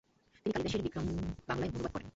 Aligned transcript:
তিনি 0.35 0.51
কালিদাসের 0.53 0.81
বিক্রমোর্বশীয় 0.81 1.33
বাংলায় 1.49 1.69
অনুবাদ 1.69 1.91
করেন। 1.93 2.07